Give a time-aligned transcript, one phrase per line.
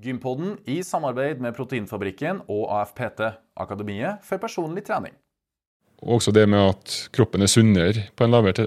[0.00, 3.20] Gympodden i samarbeid med Proteinfabrikken og AFPT,
[3.60, 5.12] Akademiet for personlig trening.
[6.00, 8.64] Også det med at kroppen er sunnere på en lavere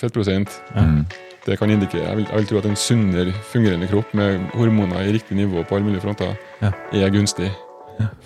[0.00, 0.50] fettprosent.
[0.74, 1.04] Mm.
[1.46, 5.06] Det kan indikere, jeg vil, jeg vil tro at en sunnere fungerende kropp med hormoner
[5.06, 6.34] i riktig nivå på alle mulige fronter
[6.64, 6.72] Ja.
[6.90, 7.52] er gunstig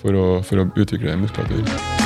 [0.00, 1.97] for, å, for å utvikle muskulatur.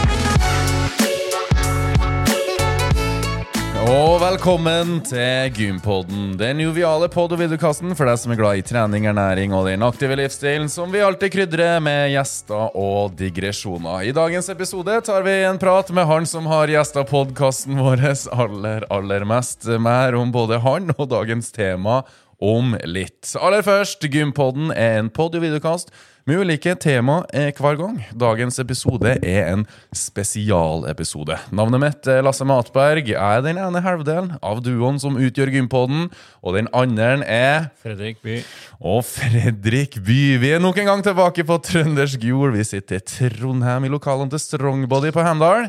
[3.92, 8.64] Og velkommen til Gympodden, den joviale pod- og videokasten for deg som er glad i
[8.64, 14.06] trening, ernæring og den aktive livsstilen som vi alltid krydrer med gjester og digresjoner.
[14.08, 18.86] I dagens episode tar vi en prat med han som har gjesta podkasten vår aller,
[18.88, 19.68] aller mest.
[19.76, 22.00] Mer om både han og dagens tema
[22.40, 23.34] om litt.
[23.36, 25.92] Aller først, Gympodden er en pod- og videokast
[26.28, 27.96] med ulike tema eh, hver gang.
[28.18, 29.64] Dagens episode er en
[29.96, 31.36] spesialepisode.
[31.54, 33.10] Navnet mitt Lasse Matberg.
[33.16, 36.08] Er den ene halvdelen av duoen som utgjør Gympodden,
[36.42, 38.38] og den andre er Fredrik By.
[38.82, 40.20] og Fredrik By.
[40.42, 42.54] Vi er nok en gang tilbake på trøndersk jord.
[42.56, 45.68] Vi sitter i Trondheim, i lokalene til Strongbody på Handal.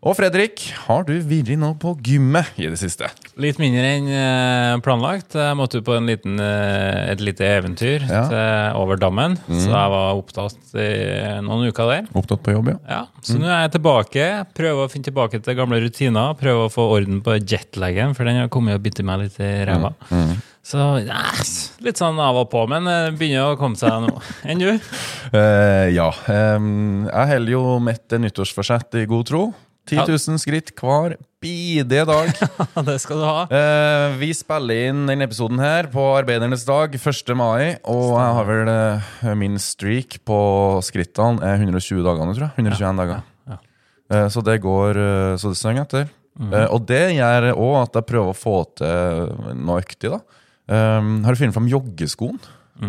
[0.00, 3.08] Og Fredrik, har du vært nå på gymmet i det siste?
[3.40, 5.36] Litt mindre enn eh, planlagt.
[5.38, 8.24] Jeg måtte på en liten, eh, et lite eventyr Ja.
[8.30, 10.88] til, over dammen, så jeg var opptatt i
[11.44, 12.10] noen uker der.
[12.16, 12.78] Opptatt på jobb, ja?
[12.88, 14.28] Ja, Så nå er jeg tilbake.
[14.56, 16.36] Prøver å finne tilbake til gamle rutiner.
[16.40, 19.50] Prøver å få orden på jetlaggen, for den har kommet og bitt meg litt i
[19.68, 19.92] ræva.
[20.70, 24.12] Så yes, litt sånn av og på, men det begynner å komme seg nå.
[24.48, 24.68] Enn du?
[25.32, 26.10] Uh, ja.
[26.28, 29.42] Um, jeg holder jo mitt nyttårsforsett i god tro.
[29.88, 32.30] 10 000 skritt hver bidige dag.
[32.88, 33.46] det skal du ha.
[33.48, 37.32] Eh, vi spiller inn denne episoden her på arbeidernes dag, 1.
[37.38, 37.80] mai.
[37.88, 40.40] Og jeg har vel eh, min streak på
[40.84, 42.56] skrittene er 120 dager nå, tror jeg.
[42.60, 43.24] 121 dager.
[43.50, 43.58] ja.
[44.10, 46.10] Eh, så det går eh, så det synger etter.
[46.40, 50.20] Eh, og det gjør òg at jeg prøver å få til noe øktig, da.
[50.70, 52.36] Um, har du funnet fram joggeskoen?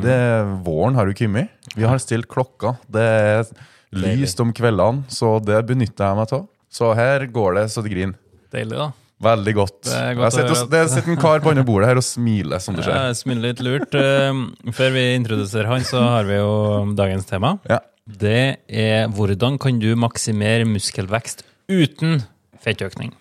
[0.04, 0.18] Det
[0.64, 1.50] Våren har jo kommet.
[1.74, 2.76] Vi har stilt klokka.
[2.86, 3.50] Det er
[3.92, 6.46] lyst om kveldene, så det benytter jeg meg av.
[6.72, 8.18] Så her går det så det griner.
[8.52, 8.90] Deilig, da.
[9.22, 9.76] Veldig godt.
[9.86, 12.58] Det er Jeg godt sitter, det sitter en kar på andre bordet her og smiler,
[12.64, 12.96] som du ser.
[12.96, 13.94] Ja, smiler litt lurt.
[13.94, 14.40] Eh,
[14.74, 16.52] Før vi introduserer han, så har vi jo
[16.98, 17.58] dagens tema.
[17.70, 17.78] Ja.
[18.08, 22.24] Det er hvordan kan du maksimere muskelvekst uten
[22.64, 23.14] fettøkning?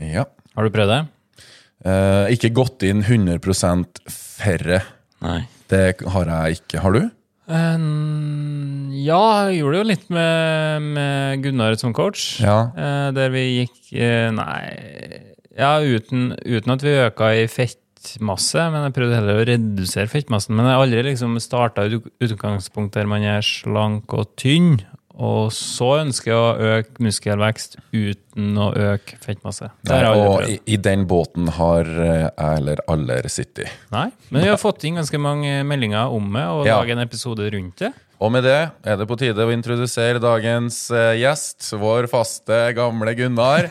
[0.00, 0.24] ja.
[0.56, 1.00] Har du prøvd det?
[1.86, 4.80] Eh, ikke gått inn 100% færre.
[5.22, 5.42] Nei.
[5.70, 6.80] Det har jeg ikke.
[6.82, 7.04] Har du?
[7.50, 12.38] Ja, jeg gjorde det jo litt med, med Gunnar som coach.
[12.42, 12.70] Ja.
[12.76, 14.62] Uh, der vi gikk uh, Nei
[15.58, 20.54] Ja, uten, uten at vi øka i fettmasse, men jeg prøvde heller å redusere fettmassen.
[20.56, 24.78] Men jeg har aldri liksom starta ut utgangspunkt der man er slank og tynn,
[25.20, 29.68] og så ønsker jeg å øke muskelvekst uten å øke fettmasse.
[29.90, 33.68] Har og i, i den båten har eh, jeg eller alle sittet.
[33.92, 36.78] Nei, men vi har fått inn ganske mange meldinger om det, og Ja.
[36.80, 37.92] lage en episode rundt det.
[38.20, 43.14] Og med det er det på tide å introdusere dagens eh, gjest, vår faste, gamle
[43.16, 43.64] Gunnar.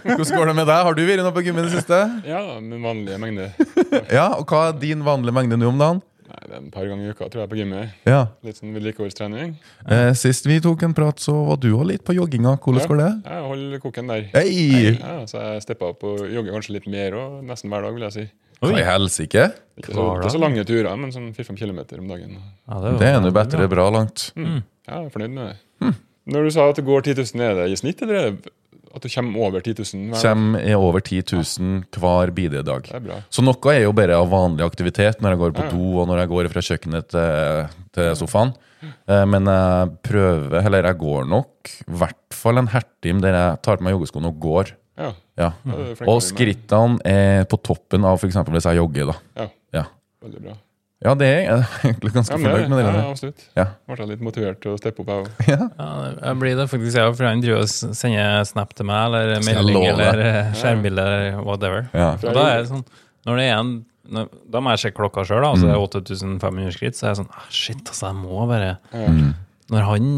[0.00, 0.78] Hvordan går det med deg?
[0.88, 1.98] Har du vært noe på gymmet i det siste?
[2.24, 3.50] Ja, med vanlige mengde.
[4.16, 6.00] Ja, og hva er din vanlige mengde nå om dagen?
[6.32, 7.90] Nei, det er et par ganger i uka, tror jeg, på gymmet.
[8.08, 8.20] Ja.
[8.46, 9.50] Litt sånn vedlikeholdstrening.
[9.84, 12.54] Eh, sist vi tok en prat, så var du òg litt på jogginga.
[12.62, 12.86] Hvordan Ja.
[12.88, 13.10] går det?
[13.28, 14.22] Jeg holder koken der.
[14.32, 14.96] Hei!
[14.96, 18.02] Ja, så jeg steppa opp og jogger kanskje litt mer og nesten hver dag, vil
[18.08, 18.24] jeg si.
[18.62, 19.44] Hva i helsike?
[19.76, 22.38] Ikke så, ikke så lange turer, men sånn 4-5 kilometer om dagen.
[22.68, 24.30] Ja, Det er nå bedre bra langt.
[24.36, 25.94] Ja, jeg er fornøyd med det.
[26.32, 28.52] Når du sa at det går 10 000, er det i snitt, eller er det
[28.94, 30.02] at du kommer over 10 000?
[30.10, 30.22] hver dag?
[30.22, 32.90] Kommer i over 10 000 hver bidrag.
[32.92, 33.22] Det er.
[33.32, 36.22] Så noe er jo bare av vanlig aktivitet når jeg går på do og når
[36.22, 38.52] jeg går fra kjøkkenet til, til sofaen.
[38.82, 43.60] Eh, Men jeg prøver, eller jeg går nok i hvert fall en hertim der jeg
[43.62, 44.72] tar på meg joggeskoene og går.
[44.98, 45.12] Ja.
[45.38, 45.50] Ja.
[45.64, 48.36] Det er Og skrittene er på toppen av f.eks.
[48.52, 49.12] hvis jeg jogger.
[49.14, 49.16] da.
[49.38, 49.84] Ja, Ja,
[50.22, 50.56] veldig bra.
[51.02, 52.78] Ja det er jeg egentlig ganske Ja, fornøyd med.
[52.78, 53.44] det ja, absolutt.
[53.58, 53.64] Ja.
[53.92, 55.46] Ble litt motivert til å steppe opp, jeg òg.
[55.52, 55.68] Ja.
[55.78, 55.88] Ja,
[56.28, 59.86] jeg blir det faktisk, jeg, for han driver og sender snap til meg, eller melding,
[59.92, 61.88] eller eh, skjermbilde, eller whatever.
[61.96, 62.12] Ja.
[62.20, 62.84] Og da er det sånn,
[63.28, 63.74] når det er en,
[64.12, 67.20] når, da må jeg sjekke klokka sjøl, så det er 8500 skritt, så er jeg
[67.22, 69.28] sånn, ah, shit, altså, jeg må bare mm.
[69.72, 70.08] Når han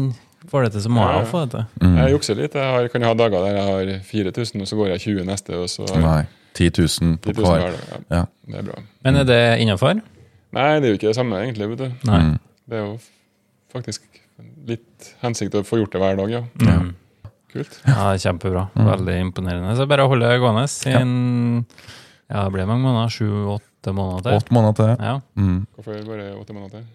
[0.49, 1.67] får det til, så må jeg få det til.
[1.81, 1.93] Mm.
[2.01, 2.57] Jeg jukser litt.
[2.59, 5.59] Jeg har, kan ha dager der jeg har 4000, og så går jeg 20 neste,
[5.61, 6.23] og så har Nei.
[6.57, 7.77] 10 000 på 10 000 hver.
[7.93, 8.01] Ja.
[8.19, 8.25] Ja.
[8.51, 8.83] Det er bra.
[9.07, 10.01] Men er det innafor?
[10.55, 11.67] Nei, det er jo ikke det samme, egentlig.
[11.73, 12.09] vet du.
[12.09, 12.19] Nei.
[12.23, 12.35] Mm.
[12.65, 12.93] Det er jo
[13.75, 14.21] faktisk
[14.69, 16.41] litt hensikt å få gjort det hver dag, ja.
[16.63, 16.93] Mm.
[17.55, 17.77] Kult.
[17.85, 18.65] Ja, det er kjempebra.
[18.75, 19.75] Veldig imponerende.
[19.79, 21.11] Så bare holde det gående siden
[22.27, 23.13] Ja, det ble mange måneder?
[23.13, 24.39] Sju-åtte måneder til?
[24.41, 25.05] Åtte måneder til.
[25.05, 25.15] Ja.
[25.39, 25.59] Mm.
[25.77, 26.87] Hvorfor bare åtte måneder til?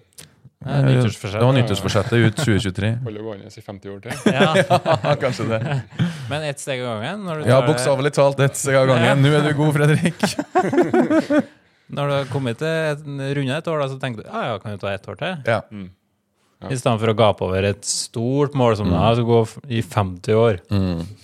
[0.60, 0.88] Det er.
[1.00, 2.90] Det var nyttårsforsettet ut 2023.
[3.06, 4.12] Holde gående i 50 år til?
[4.36, 5.14] Ja.
[5.22, 5.60] Kanskje det.
[6.28, 7.24] Men ett steg av gangen?
[7.28, 9.24] Når du Ja, bokstavelig talt ett steg av gangen.
[9.24, 10.20] Nå er du god, Fredrik.
[11.90, 13.00] Når du har kommet til et,
[13.38, 15.36] runde et år, da, så tenker du ja, ja, kan du ta ett år til?
[15.50, 15.60] Ja.
[16.70, 19.38] I stedet for å gape over et stort mål som da skal gå
[19.72, 20.58] i 50 år.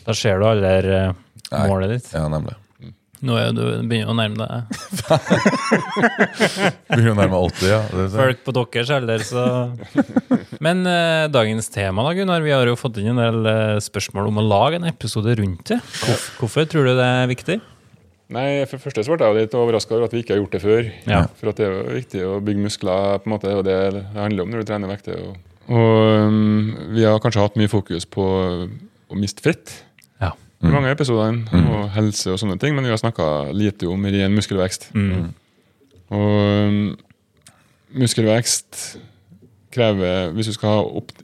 [0.07, 1.13] Da ser du aldri uh,
[1.69, 2.09] målet ditt.
[2.17, 2.57] ja, nemlig.
[3.27, 4.67] Nå er du begynner å nærme deg
[6.91, 7.79] Begynner å nærme 80, ja.
[7.93, 9.45] Det folk på deres alder, så
[10.65, 12.45] Men eh, dagens tema, da, Gunnar.
[12.45, 15.65] Vi har jo fått inn en del eh, spørsmål om å lage en episode rundt
[15.73, 15.81] det.
[16.03, 17.59] Hvorf- Hvorfor tror du det er viktig?
[18.35, 20.61] Nei, For første så ble jeg litt overraska over at vi ikke har gjort det
[20.65, 20.89] før.
[21.07, 21.21] Ja.
[21.39, 24.03] For at det er jo viktig å bygge muskler, på en måte, og det det
[24.17, 25.21] handler om når du trener vekter.
[25.23, 25.37] Og,
[25.71, 29.77] og um, vi har kanskje hatt mye fokus på å miste fett
[30.23, 30.33] Ja.
[30.59, 34.03] i mange episoder, episodene, og helse og sånne ting, men vi har snakka lite om
[34.11, 34.89] ren muskelvekst.
[34.99, 35.29] Mm.
[36.17, 36.35] Og
[36.67, 36.97] um,
[37.95, 38.99] muskelvekst
[39.77, 41.23] krever Hvis du skal ha opt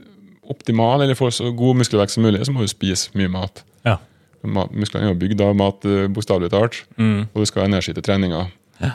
[0.53, 3.63] optimal eller få så god muskelvekst som mulig, så må du spise mye mat.
[3.87, 3.95] Ja.
[4.45, 7.29] Musklene er jo bygd av mat, eh, bokstavelig talt, Mm.
[7.35, 8.51] og du skal ha energi til treninga.
[8.81, 8.93] Ja.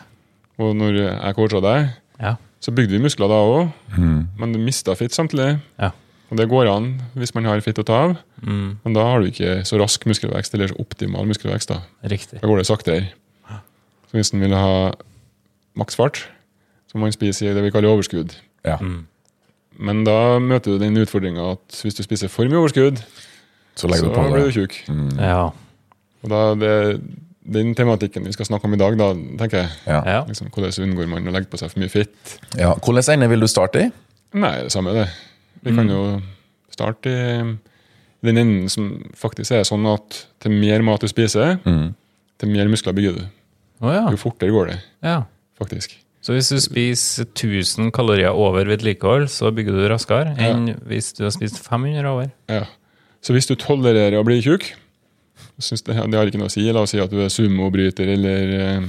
[0.60, 1.90] Og når jeg coacha deg,
[2.20, 2.36] Ja.
[2.60, 4.28] så bygde vi muskler da òg, Mm.
[4.38, 5.60] men du mista fitt samtidig.
[5.80, 5.92] Ja.
[6.30, 8.78] Og det går an hvis man har fitt å ta av, Mm.
[8.84, 11.68] men da har du ikke så rask muskelvekst, eller så optimal muskelvekst.
[11.68, 12.42] Da Riktig.
[12.42, 13.08] Da går det saktere.
[13.48, 14.92] Så hvis en vil ha
[15.78, 16.24] maksfart,
[16.88, 18.36] så må man spise i det vi kaller overskudd.
[18.66, 18.78] Ja.
[18.78, 19.06] Mm.
[19.80, 23.02] Men da møter du den utfordringa at hvis du spiser for mye overskudd,
[23.78, 24.78] Så legger så du på blir du tjukk.
[24.90, 25.10] Mm.
[25.22, 25.42] Ja.
[26.24, 26.74] Og da det
[27.48, 29.70] den tematikken vi skal snakke om i dag, da tenker jeg.
[29.88, 30.02] Ja.
[30.04, 30.24] ja.
[30.28, 32.34] Liksom, hvordan unngår man å legge på seg for mye fitt?
[32.60, 32.74] ja.
[32.76, 33.92] Hvilken ende vil du starte i?
[34.36, 35.06] Nei, det samme det.
[35.64, 36.02] Vi kan jo
[36.74, 37.30] starte i
[38.28, 41.94] den enden som faktisk er sånn at til mer mat du spiser, Mm.
[42.42, 43.24] til mer muskler bygger du.
[43.80, 44.04] Oh, ja.
[44.12, 45.22] Jo fortere går det, ja.
[45.60, 45.96] faktisk.
[46.22, 51.24] Så hvis du spiser 1000 kalorier over vedlikehold, så bygger du raskere enn hvis du
[51.24, 52.32] har spist 500 over?
[52.52, 52.66] Ja.
[53.28, 54.70] Så hvis du tolererer å bli tjukk,
[55.58, 56.64] det, det har ikke noe å si.
[56.72, 58.86] La oss si at du er sumobryter eller eh,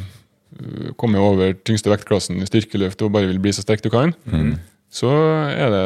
[1.01, 4.15] kommer over tyngste vektklassen i styrkeløft og bare vil bli så sterk du kan,
[4.95, 5.11] så
[5.51, 5.83] er det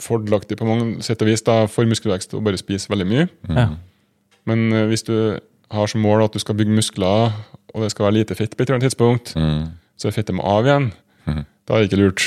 [0.00, 3.28] fordelaktig på mange sett og vis da, for muskelvekst å bare spise veldig mye.
[3.48, 3.78] Mm.
[4.50, 5.14] Men eh, hvis du
[5.70, 7.30] har som mål at du skal bygge muskler,
[7.70, 9.68] og det skal være lite fett på et eller annet tidspunkt, Mm.
[10.00, 10.90] så er fettet må av igjen.
[11.68, 12.24] Da er det ikke lurt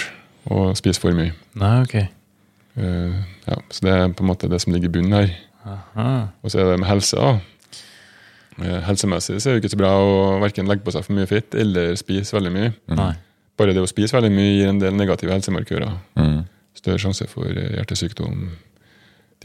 [0.48, 1.34] å spise for mye.
[1.60, 1.96] Nei, ok.
[2.76, 5.34] Eh, ja, så det er på en måte det som ligger i bunnen her.
[5.64, 6.08] Aha.
[6.44, 7.18] Og så er det med helse.
[7.18, 7.40] da.
[8.62, 11.30] Eh, Helsemessig så er det ikke så bra å verken legge på seg for mye
[11.30, 12.74] fitt eller spise veldig mye.
[12.94, 13.14] Nei.
[13.58, 15.96] Bare det å spise veldig mye gir en del negative helsemarkører.
[16.20, 16.44] Mm.
[16.78, 18.48] Større sjanse for eh, hjertesykdom,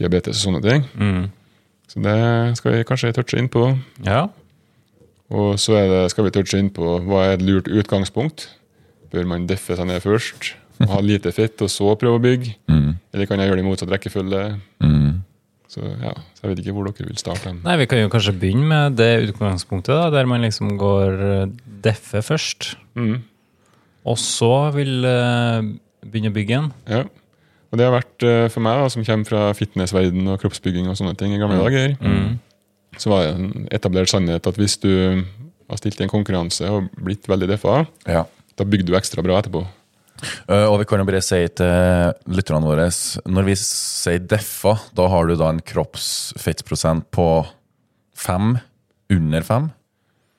[0.01, 0.85] diabetes og sånne ting.
[0.97, 1.27] Mm.
[1.89, 2.19] Så det
[2.59, 3.71] skal vi kanskje touche inn på.
[4.05, 4.27] Ja.
[5.29, 8.47] Og så er det, skal vi touche inn på hva er et lurt utgangspunkt.
[9.09, 12.55] Bør man deffe seg ned først og ha lite fett, og så prøve å bygge?
[12.71, 12.93] Mm.
[13.13, 14.43] Eller kan jeg gjøre det i motsatt rekkefølge?
[14.83, 15.17] Mm.
[15.69, 17.51] Så ja, så jeg vet ikke hvor dere vil starte.
[17.61, 21.45] Nei, vi kan jo kanskje begynne med det utgangspunktet, da, der man liksom går eh,
[21.85, 23.19] deffe først, Mm.
[24.09, 25.61] og så vil eh,
[26.03, 26.71] begynne å bygge igjen.
[26.89, 27.03] Ja.
[27.69, 30.97] Og det har vært eh, for meg, da, som kommer fra fitnessverden og kroppsbygging og
[30.97, 32.39] sånne ting i gamle dager, Mm.
[32.97, 34.89] så var det en etablert sannhet at hvis du
[35.69, 38.25] har stilt i en konkurranse og blitt veldig deffa, Ja.
[38.57, 39.61] da bygger du ekstra bra etterpå.
[40.49, 42.89] Eh, og vi kan jo bare si til lytterne våre
[43.29, 47.27] Når vi sier deffa, da har du da en kroppsfettprosent på
[48.19, 48.57] fem?
[49.09, 49.69] Under fem?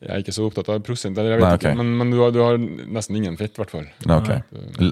[0.00, 1.74] Jeg er ikke så opptatt av prosent, eller jeg vet Nei, okay.
[1.76, 3.88] men, men du, har, du har nesten ingen fett, i hvert fall.
[4.06, 4.40] Okay.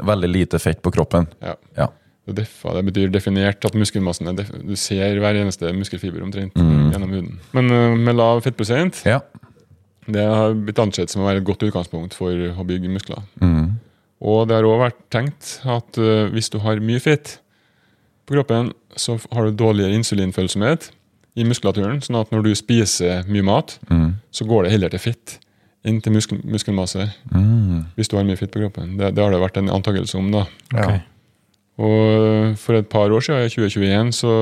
[0.05, 1.31] Veldig lite fett på kroppen.
[1.41, 1.55] Ja.
[1.79, 1.87] Ja.
[2.29, 7.15] Og Deffa, det betyr definert at muskelmassen er Du ser hver eneste muskelfiber omtrent gjennom
[7.15, 7.39] huden.
[7.57, 9.23] Men eh, med lav fettprosent, Ja.
[10.05, 13.25] det har blitt ansett som å være et godt utgangspunkt for å bygge muskler.
[13.41, 13.68] Mm.
[14.21, 17.37] Og det har òg vært tenkt at uh, hvis du har mye fett
[18.27, 20.91] på kroppen, så har du dårligere insulinfølsomhet
[21.39, 22.01] i muskulaturen.
[22.03, 24.17] Sånn at når du spiser mye mat, Mm.
[24.35, 25.39] så går det heller til fett
[25.87, 27.85] enn til muskel muskelmasse Mm.
[27.97, 28.97] hvis du har mye fett på kroppen.
[28.99, 30.31] Det, det har det vært en antakelse om.
[30.33, 30.47] da.
[30.75, 30.99] Ja.
[31.79, 34.33] Og for et par år siden, i 2021, så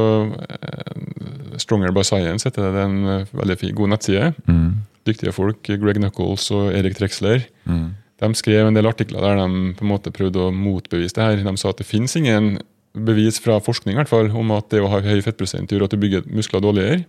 [0.48, 2.72] eh, Stronger by Science heter det.
[2.72, 4.30] Det er en eh, veldig fin, god nettside.
[4.48, 4.70] Mm.
[5.06, 7.44] Dyktige folk, Greg Knuckles og Erik Trexler.
[7.68, 7.90] Mm.
[8.22, 11.42] De skrev en del artikler der de på en måte prøvde å motbevise det her.
[11.44, 12.56] De sa at det finnes ingen
[12.96, 15.92] bevis fra forskning i hvert fall, om at det å ha høy fettprosent gjør at
[15.92, 17.02] du bygger muskler dårligere.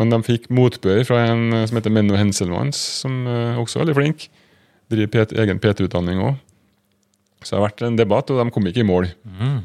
[0.00, 3.84] Men de fikk motbør fra en eh, som heter Menno Henselmans, som eh, også er
[3.84, 4.30] veldig flink.
[4.92, 6.40] Driver egen PT-utdanning òg.
[7.42, 9.10] Så det har vært en debatt, og de kom ikke i mål.
[9.26, 9.58] Mm.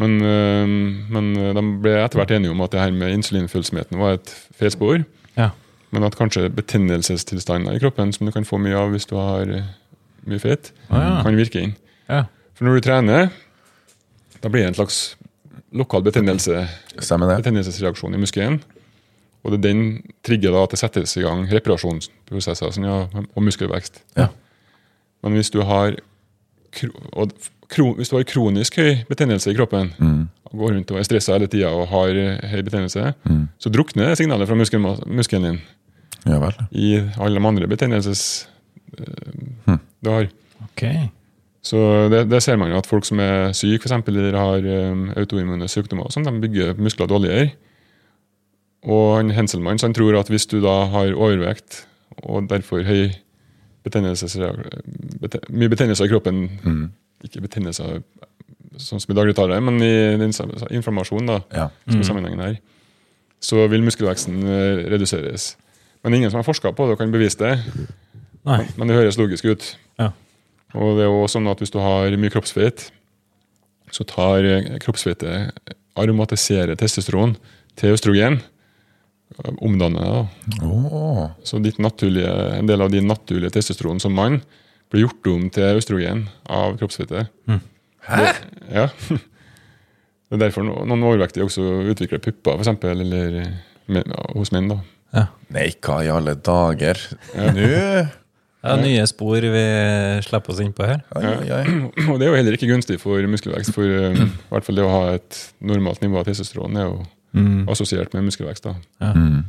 [0.00, 0.74] Men, øh,
[1.14, 5.00] men de ble etter hvert enige om at det her med insulinfølsomheten var et feilspor.
[5.92, 9.48] Men at kanskje betennelsestilstander i kroppen, som du kan få mye av hvis du har
[9.50, 9.62] øh,
[10.26, 11.22] mye fett, Ah, ja.
[11.26, 11.72] kan virke inn.
[12.08, 12.24] Ja.
[12.54, 13.30] For når du trener,
[14.42, 15.16] da blir det en slags
[15.72, 17.36] lokal betennelse, det?
[17.42, 18.60] betennelsesreaksjon i muskelen.
[19.44, 19.82] Og det er den
[20.26, 22.98] trigger da at det settes i gang reparasjonsprosesser sånn, ja,
[23.34, 24.02] og muskelvekst.
[24.18, 24.28] Ja.
[25.24, 25.96] Men hvis du har,
[27.12, 27.32] og,
[27.70, 30.28] kro, hvis du har kronisk høy betennelse i kroppen, Mm.
[30.44, 33.48] og går rundt og er stressa hele tida og har eh, høy betennelse, Mm.
[33.58, 35.60] så drukner signalet fra muskelen, muskelen din
[36.26, 36.52] Ja vel.
[36.72, 38.46] i alle de andre betennelses
[38.98, 40.28] eh, du har.
[40.72, 41.08] Okay.
[41.62, 41.76] Så
[42.12, 45.68] det, det ser man jo at folk som er syke, f.eks., eller har um, autoimmune
[45.68, 47.50] sykdommer, og sånn, de bygger muskler dårligere.
[48.88, 51.82] Og han Henselmann så han tror at hvis du da har overvekt
[52.24, 53.10] og derfor høy
[53.84, 54.80] betennelsesreak-
[55.20, 56.90] bete, mye betennelser i kroppen Mm.
[57.24, 58.02] Ikke betennelser
[58.80, 60.48] sånn som i dagligtale, men i den sam-
[61.26, 61.68] da, Ja.
[61.90, 62.56] som er sammenhengen her,
[63.40, 65.56] så vil muskelveksten eh, reduseres.
[66.02, 67.88] Men ingen som har forska på det og kan bevise det.
[68.48, 68.62] Nei.
[68.78, 69.66] Men det høres logisk ut.
[70.00, 70.12] Ja.
[70.72, 72.86] Og det er også sånn at hvis du har mye kroppsfett,
[73.90, 74.46] så tar
[74.80, 77.34] kroppsfettet aromatiserer testosteron
[77.80, 78.40] til østrogen.
[79.60, 80.54] Omdanner det.
[80.60, 80.66] da.
[80.66, 81.24] Åh.
[81.46, 84.40] Så ditt naturlige, en del av din naturlige testosteron som mann
[84.90, 87.30] blir gjort om til østrogen av kroppsfettet.
[88.06, 88.22] Hæ?
[88.70, 88.88] Ja.
[90.30, 93.40] Det er derfor noen overvektige også utvikler pupper, eksempel, eller
[93.90, 94.68] men, ja, hos menn.
[94.70, 94.76] da.
[95.14, 95.26] Ja.
[95.50, 96.98] Nei, hva i alle dager?
[97.34, 97.68] Nå
[98.60, 99.60] Ja, nye spor vi
[100.26, 100.98] slipper oss inn på her.
[101.16, 101.62] Ai, ai, ai.
[102.12, 103.72] Og det er jo heller ikke gunstig for muskelvekst.
[103.72, 107.00] For eh, i hvert fall det å ha et normalt nivå av testosteron er jo
[107.30, 107.68] Mm.
[107.70, 108.64] assosiert med muskelvekst.
[108.66, 108.72] da.
[109.00, 109.12] Ja.
[109.14, 109.44] Mm.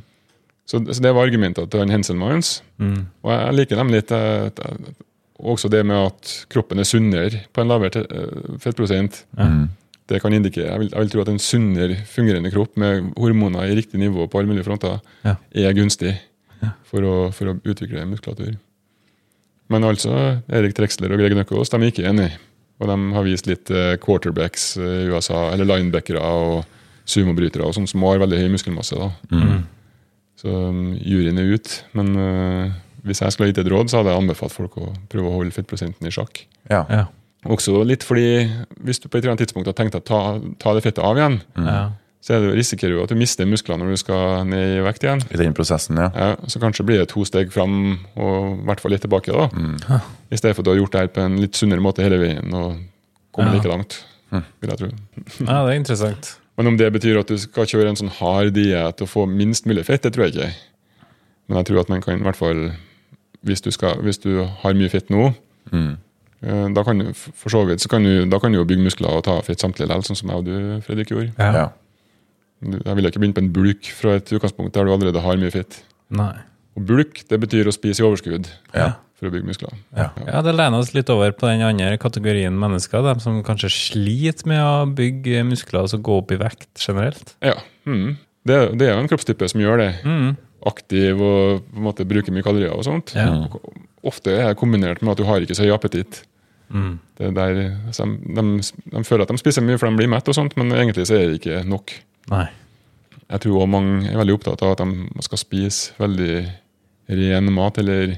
[0.70, 2.60] Så, så det var argumentet til han Henselmanns.
[2.78, 3.08] Mm.
[3.26, 4.12] Og jeg liker dem litt.
[4.14, 4.62] eh, at-
[5.42, 9.24] Også det med at kroppen er sunnere på en lavere eh, fettprosent.
[9.36, 9.64] Mm.
[10.12, 13.70] Det kan indikere, jeg vil, jeg vil tro at en sunnere fungerende kropp med hormoner
[13.70, 15.38] i riktig nivå på alle mulige fronter Ja.
[15.56, 16.18] er gunstig
[16.90, 18.58] for, å, for å utvikle muskulatur.
[19.72, 20.12] Men altså,
[20.52, 22.36] Erik Trexler og Greg Nøkkaas de er ikke enige.
[22.82, 26.66] Og de har vist litt eh, quarterbacks eh, i USA, eller linebackere og
[27.08, 28.98] sumobrytere og sånn som har veldig høy muskelmasse.
[28.98, 29.12] da.
[29.32, 29.62] Mm.
[30.42, 31.74] Så um, juryen er ut.
[31.98, 32.74] Men uh,
[33.06, 35.36] hvis jeg skulle ha gitt et råd, så hadde jeg anbefalt folk å prøve å
[35.38, 36.44] holde fettprosenten i sjakk.
[36.72, 36.84] Ja.
[36.90, 37.06] Ja.
[37.50, 38.52] Også litt fordi
[38.86, 40.20] hvis du på et eller annet tidspunkt har tenkt å ta,
[40.62, 41.90] ta det fettet av igjen, Ja.
[42.22, 45.02] så er det, risikerer du at du mister muskler når du skal ned i vekt
[45.04, 45.24] igjen.
[45.34, 46.12] I den prosessen, ja.
[46.14, 49.32] Ja, så kanskje blir det to steg fram og i hvert fall litt tilbake.
[49.34, 50.00] da.
[50.32, 52.20] I stedet for at du har gjort det her på en litt sunnere måte hele
[52.22, 52.78] veien og
[53.34, 53.58] kommet Ja.
[53.58, 54.04] like langt.
[54.32, 54.88] vil jeg tro.
[55.48, 56.38] ja, det er interessant.
[56.58, 59.66] Men om det betyr at du skal kjøre en sånn hard diett og få minst
[59.66, 60.54] mulig fett, det tror jeg ikke.
[61.50, 62.72] Men jeg tror at man kan i hvert fall,
[63.44, 65.34] hvis du, skal, hvis du har mye fett nå,
[65.72, 65.98] Mm.
[66.44, 68.86] Eh, da kan du for så vidt, så kan du, da kan du jo bygge
[68.86, 71.34] muskler og ta av fett samtidig, likevel, sånn som jeg og du, Fredrik, gjorde.
[71.38, 71.70] Ja.
[72.62, 75.54] Jeg ville ikke begynt på en bulk fra et utgangspunkt der du allerede har mye
[75.54, 75.80] fett.
[76.14, 76.34] Nei.
[76.78, 78.94] Og bulk det betyr å spise i overskudd Ja.
[79.18, 79.74] for å bygge muskler.
[79.98, 80.12] Ja.
[80.28, 84.48] ja, det lener oss litt over på den andre kategorien mennesker, de som kanskje sliter
[84.48, 87.36] med å bygge muskler og så gå opp i vekt generelt.
[87.44, 87.58] Ja,
[87.90, 88.16] mm.
[88.48, 89.92] det, det er jo en kroppstype som gjør det.
[90.06, 90.38] Mm.
[90.70, 93.16] Aktiv og på en måte bruker mye kalorier og sånt.
[93.18, 93.34] Ja.
[94.06, 96.24] Ofte er det kombinert med at du har ikke så høy appetitt.
[96.72, 96.96] Mm.
[97.22, 97.60] Er der,
[97.92, 98.46] de, de,
[98.96, 101.18] de føler at de spiser mye for de blir mett, og sånt, men egentlig så
[101.18, 101.94] er det ikke nok.
[102.32, 102.48] Nei.
[103.32, 106.34] Jeg tror også mange er veldig opptatt av at de skal spise veldig
[107.12, 107.80] ren mat.
[107.80, 108.18] eller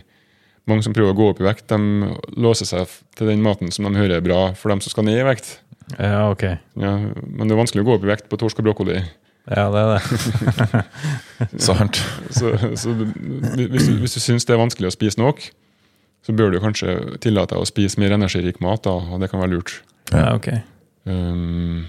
[0.70, 3.86] Mange som prøver å gå opp i vekt, de låser seg til den maten som
[3.86, 5.58] de hører er bra for dem som skal ned i vekt.
[5.98, 6.46] Ja, ok.
[6.80, 9.02] Ja, men det er vanskelig å gå opp i vekt på torsk og brokkoli.
[9.52, 10.84] Ja, det er det.
[11.68, 12.00] Sant.
[12.32, 15.44] Så, så hvis, du, hvis du syns det er vanskelig å spise nok,
[16.24, 19.42] så bør du kanskje tillate deg å spise mer energirik mat, da, og det kan
[19.44, 19.74] være lurt.
[20.14, 20.48] Ja, ok.
[21.10, 21.84] Um,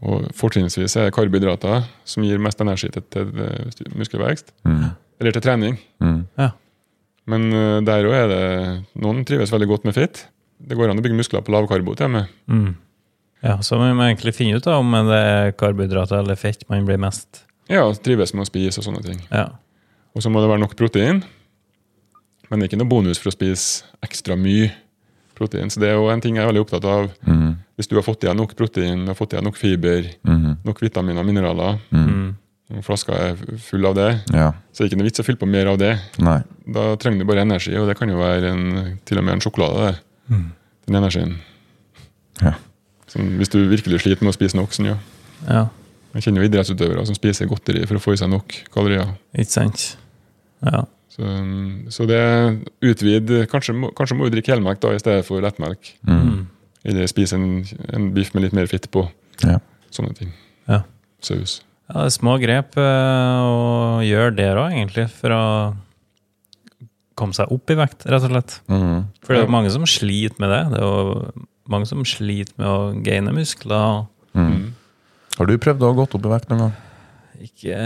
[0.00, 4.90] og Fortrinnsvis er det karbohydrater som gir mest energi til, til muskelvekst, Mm.
[5.20, 5.78] eller til trening.
[6.00, 6.20] Mm.
[6.38, 6.50] Ja.
[7.28, 8.44] Men uh, der òg er det
[9.02, 10.26] Noen trives veldig godt med fett.
[10.58, 12.30] Det går an å bygge muskler på lavkarbo til og med.
[12.48, 12.70] Mm.
[13.44, 16.86] Ja, så vi må egentlig finne ut da, om det er karbohydrater eller fett man
[16.88, 19.20] blir mest Ja, trives med å spise og sånne ting.
[19.30, 19.44] Ja.
[20.16, 21.20] Og så må det være nok protein.
[22.50, 24.70] Men det er ikke noe bonus for å spise ekstra mye
[25.38, 25.70] protein.
[25.70, 27.10] Så det er jo en ting jeg er veldig opptatt av.
[27.26, 27.56] Mm.
[27.78, 30.08] Hvis du har fått i deg nok protein, du har fått i deg nok fiber,
[30.24, 30.56] Mm.
[30.64, 32.34] nok vitaminer og mineraler, Mm.
[32.74, 34.52] og flaska er full av det, Ja.
[34.72, 35.98] så er det ikke noe vits å fylle på mer av det.
[36.18, 36.42] Nei.
[36.66, 39.40] Da trenger du bare energi, og det kan jo være en, til og med en
[39.40, 39.96] sjokolade.
[40.28, 40.44] det.
[40.86, 41.36] Den energien.
[42.42, 42.54] Ja.
[43.06, 44.70] Sånn, hvis du virkelig sliter med å spise nok.
[44.72, 44.96] Sånn, ja.
[45.48, 45.68] ja.
[46.14, 49.14] Jeg kjenner jo idrettsutøvere som spiser godteri for å få i seg nok kalorier.
[49.36, 49.96] Ikke sant?
[50.64, 50.84] Ja.
[51.18, 51.30] Så,
[51.90, 52.20] så det
[52.86, 55.90] utvid Kanskje, kanskje må du drikke helmelk da, i stedet for lettmelk.
[56.06, 56.46] Mm.
[56.86, 59.08] Eller spise en, en biff med litt mer fitt på.
[59.42, 59.58] Ja.
[59.94, 60.30] Sånne ting.
[60.70, 60.84] Ja.
[61.24, 61.58] Saus.
[61.88, 65.44] Ja, det er små grep eh, å gjøre der òg, egentlig, for å
[67.18, 68.58] komme seg opp i vekt, rett og slett.
[68.70, 69.08] Mm.
[69.24, 70.60] For det er jo mange som sliter med det.
[70.74, 74.04] Det er jo mange som sliter med å gaine muskler.
[74.38, 74.68] Mm.
[75.38, 76.76] Har du prøvd å ha gått opp i vekt noen gang?
[77.38, 77.78] Ikke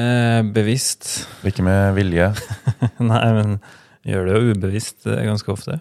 [0.55, 1.27] bevisst.
[1.45, 2.31] Ikke med vilje?
[3.13, 3.57] Nei, men
[4.09, 5.79] gjør det jo ubevisst eh, ganske ofte.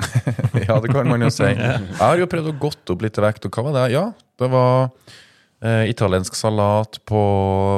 [0.66, 1.44] ja, det kan man jo si.
[1.52, 3.84] Jeg har jo prøvd å gått opp litt i vekt, og hva var det?
[3.94, 4.04] Ja,
[4.40, 4.88] det var
[5.60, 7.20] eh, italiensk salat på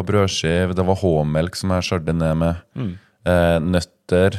[0.08, 2.86] brødskive, det var H-melk som jeg skjørte ned med,
[3.26, 4.38] eh, nøtter.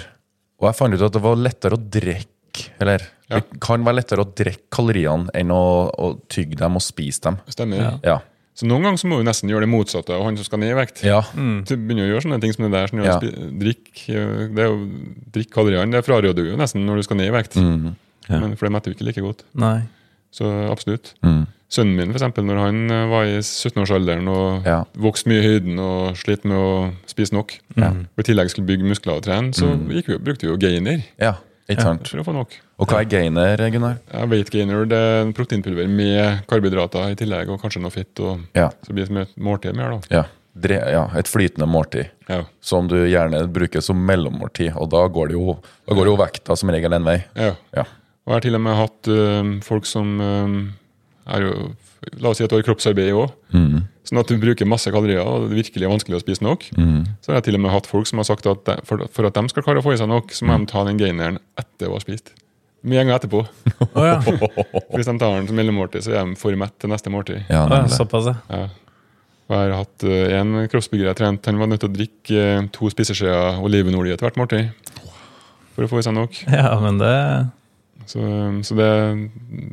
[0.62, 3.40] Og jeg fant ut at det var lettere å drikke, eller Ja.
[3.42, 7.40] det kan være lettere å drikke kaloriene enn å, å tygge dem og spise dem.
[7.52, 7.82] Stemmer.
[7.82, 7.94] Ja.
[8.14, 8.18] Ja.
[8.56, 10.76] Så noen ganger så må du nesten gjøre det motsatte av han som skal ned
[10.76, 11.02] i vekt.
[11.04, 11.22] Ja.
[11.34, 12.88] Du begynner å gjøre sånne ting som det der.
[12.92, 13.18] Sånn, Ja.
[13.20, 14.76] drikk, eh, det jo,
[15.34, 15.92] drikk kaloriene.
[15.92, 17.56] Det fraråder du jo nesten når du skal ned i vekt.
[17.58, 17.96] Mm.
[18.30, 18.40] Ja.
[18.40, 19.42] Men, for det metter jo ikke like godt.
[19.56, 19.82] Nei.
[20.32, 21.14] Så absolutt.
[21.24, 21.48] Mm.
[21.74, 24.84] Sønnen min, for eksempel, når han eh, var i 17-årsalderen og Ja.
[24.96, 27.90] vokste mye i høyden og slet med å spise nok, Ja.
[27.90, 31.04] og i tillegg skulle bygge muskler og trene, så gikk vi, brukte vi jo gainer
[31.20, 31.34] ja,
[31.70, 32.08] ikke sant.
[32.12, 32.55] for å få nok.
[32.79, 33.98] Og hva er gainer, Gunnar?
[34.12, 38.20] Ja, weight gainer det er en proteinpulver med karbohydrater i tillegg, og kanskje noe fett.
[38.20, 38.70] Og, Ja.
[38.82, 40.00] Så det blir som et måltid mer, da.
[40.12, 40.24] Ja.
[40.53, 42.12] Dre, ja, et flytende måltid.
[42.29, 42.43] Ja.
[42.62, 46.55] Som du gjerne bruker som mellommåltid, og da går det jo, da går jo vekta
[46.60, 47.24] som regel en vei.
[47.36, 47.55] ja.
[47.74, 47.86] Ja.
[48.24, 50.27] Og jeg har til og med hatt ø, folk som ø,
[51.30, 51.56] er jo
[52.20, 53.32] La oss si at du har kroppsarbeid òg.
[53.56, 53.86] Mm.
[54.03, 56.65] Sånn at du bruker masse kalorier og det virkelig er vanskelig å spise nok.
[56.75, 57.06] Mm.
[57.24, 59.30] Så har jeg til og med hatt folk som har sagt at de, for, for
[59.30, 61.39] at de skal klare å få i seg nok, så må de ta den gaineren
[61.60, 62.34] etter å ha spist.
[62.84, 63.46] Med en gang etterpå.
[63.94, 64.18] Oh, ja.
[64.98, 67.46] Hvis de tar den som mellommåltid, så er de for mett til neste måltid.
[67.48, 68.36] Ja, såpass, ja.
[68.51, 68.68] Ja.
[69.48, 72.44] Og jeg har hatt eh, en kroppsbygger jeg trente, han var nødt til å drikke
[72.44, 74.92] eh, to spiseskjeer olivenolje til hvert måltid.
[75.74, 76.44] For å få i seg nok.
[76.51, 77.13] Ja, men det
[78.06, 78.20] Så,
[78.68, 78.90] så det,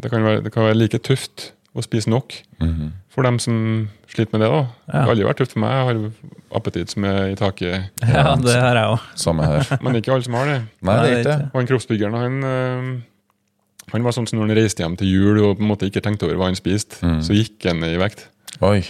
[0.03, 2.93] det, kan være, det kan være like tøft å spise nok Mhm.
[3.11, 4.51] for dem som sliter med det.
[4.51, 4.61] da.
[4.87, 5.71] Det har aldri vært tøft for meg.
[5.71, 7.91] Jeg har appetitt som er i taket.
[8.07, 9.01] Ja, det har jeg òg.
[9.19, 9.67] Samme her.
[9.83, 10.59] Men ikke alle som har det.
[10.83, 11.49] Nei, det er ikke det.
[11.53, 15.41] Og han kroppsbyggeren han, eh, han var sånn som når han reiste hjem til jul
[15.45, 17.21] og på en måte ikke tenkte over hva han spiste, Mm.
[17.27, 18.27] så gikk han i vekt.
[18.63, 18.85] Oi.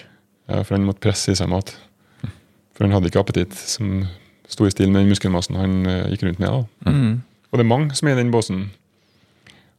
[0.49, 1.73] Ja, for han måtte presse i seg mat.
[2.75, 4.07] For han hadde ikke appetitt som
[4.49, 6.49] sto i stil med den muskelmassen han eh, gikk rundt med.
[6.85, 6.91] da.
[6.91, 7.23] Mm.
[7.53, 8.71] Og det er mange som er i den båsen.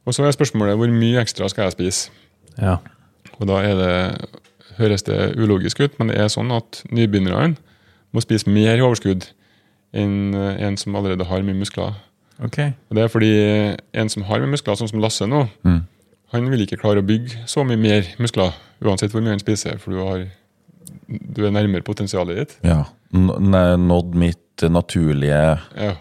[0.06, 2.10] Og så er spørsmålet hvor mye ekstra skal jeg spise?
[2.58, 2.76] Ja.
[3.38, 3.92] Og da er det,
[4.78, 7.56] høres det ulogisk ut, men det er sånn at nybegynnerne
[8.12, 9.28] må spise mer i overskudd
[9.94, 11.94] enn eh, en som allerede har mye muskler.
[12.42, 12.58] Ok.
[12.90, 13.32] Og Det er fordi
[13.94, 15.82] en som har mye muskler, sånn som Lasse nå, Mm.
[16.32, 19.78] han vil ikke klare å bygge så mye mer muskler, uansett hvor mye han spiser,
[19.78, 20.26] for du, har,
[21.08, 22.56] du er nærmere potensialet ditt.
[22.64, 22.84] Ja.
[23.14, 25.94] N- Nådd mitt naturlige Ja.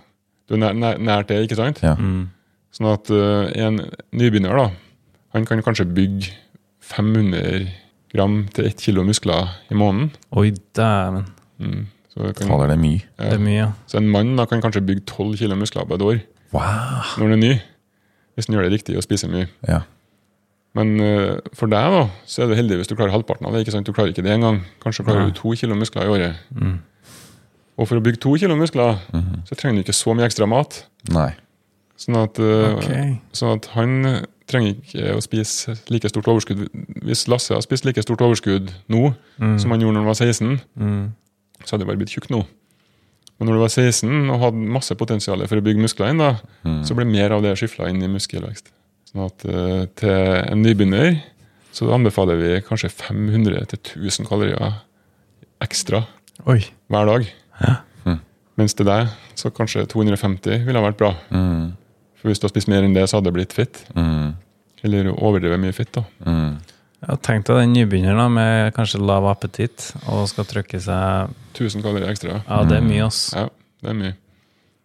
[0.47, 1.79] Du er nær, nær, nært det, ikke sant?
[1.83, 1.93] Ja.
[1.95, 2.29] Mm.
[2.71, 3.81] Sånn at eh, en
[4.15, 4.67] nybegynner da,
[5.35, 6.31] han kan kanskje bygge
[6.91, 7.67] 500
[8.11, 10.11] gram til 1 kilo muskler i måneden.
[10.35, 11.25] Oi, dæven.
[11.61, 11.85] Mm.
[12.11, 13.03] Så, det kan, Fader, det er mye.
[13.19, 13.67] Det er mye, ja.
[13.87, 16.19] så en mann da kan kanskje bygge 12 kilo muskler på et år
[16.51, 17.05] Wow.
[17.15, 17.51] når han er ny.
[18.35, 19.47] Hvis han gjør det riktig og spiser mye.
[19.67, 19.77] Ja.
[20.75, 23.61] Men uh, for deg da, så er du heldig hvis du klarer halvparten av det.
[23.63, 23.87] ikke sant?
[23.87, 24.59] Du klarer ikke det engang.
[24.83, 25.31] Kanskje klarer Nei.
[25.31, 26.41] du to kilo muskler i året.
[26.55, 26.77] Mm.
[27.79, 29.45] Og for å bygge to kilo muskler, Mhm.
[29.47, 30.81] så trenger du ikke så mye ekstra mat.
[31.11, 31.29] Nei.
[32.01, 33.19] Sånn at, okay.
[33.37, 36.63] Sånn at han eh, trenger ikke å spise like stort overskudd.
[37.05, 39.59] Hvis Lasse har spist like stort overskudd nå Mm.
[39.61, 41.11] som han gjorde når han var 16, Mm.
[41.63, 42.41] så hadde det bare blitt tjukk nå.
[43.39, 46.35] Men når du var 16 og hadde masse potensial for å bygge muskler inn, da,
[46.65, 46.81] Mm.
[46.85, 48.69] så ble mer av det skyfla inn i muskelvekst.
[49.13, 51.21] Sånn at uh, til en nybegynner
[51.73, 54.81] så anbefaler vi kanskje 500-1000 kalorier
[55.61, 56.03] ekstra
[56.47, 56.59] Oi.
[56.89, 57.27] hver dag.
[57.61, 57.75] Ja.
[58.05, 58.19] Mm.
[58.57, 61.13] Mens til deg så kanskje 250 ville ha vært bra.
[61.31, 61.77] Mm.
[62.21, 63.81] For hvis du har spist mer enn det, så hadde det blitt fitt.
[63.97, 64.35] Mm.
[64.85, 66.03] Eller overdrevet mye fitt, da.
[66.25, 66.59] Mm.
[67.01, 72.11] Ja, Tenk deg den nybegynneren med kanskje lav appetitt og skal trykke seg 1000 kalorier
[72.13, 72.43] ekstra.
[72.45, 73.23] Ja, det er mye, ass.
[73.33, 73.47] Ja,
[73.81, 74.13] det er mye.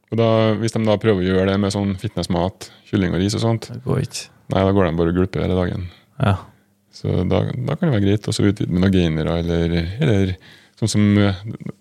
[0.07, 0.29] Og da,
[0.61, 3.69] Hvis de da prøver å gjøre det med sånn fitnessmat, kylling og ris og sånt,
[3.73, 4.29] Det går ikke.
[4.55, 5.89] nei, da går de bare og gulper hele dagen.
[6.23, 6.37] Ja.
[6.97, 10.33] Så da, da kan det være greit å så utvide med noen gainere, eller, eller
[10.77, 11.39] sånn som eh,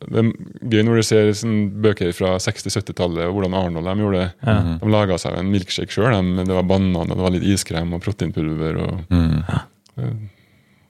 [0.07, 0.29] Det er
[0.71, 4.29] gøy når du ser sånn bøker fra 60-70-tallet, og hvordan Arnold de gjorde det.
[4.47, 4.73] Mm.
[4.79, 6.15] De laga seg en milkshake sjøl.
[6.45, 8.77] Det var banan, og det var litt iskrem og proteinpulver.
[8.85, 9.43] og Mm.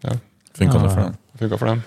[0.04, 0.15] Ja.
[0.56, 1.15] Funka det for dem?
[1.39, 1.82] Funka for dem.